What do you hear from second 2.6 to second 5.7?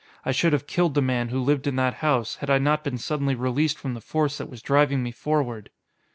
been suddenly released from the force that was driving me forward!"